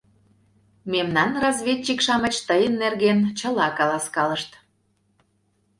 [0.91, 4.51] Мемнан разведчик-шамыч тыйын нерген чыла каласкалышт.